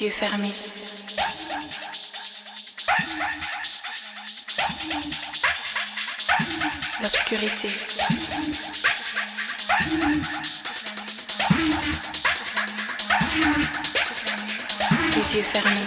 [0.00, 0.52] les yeux fermés.
[7.02, 7.70] L'obscurité.
[15.16, 15.77] Les yeux fermés.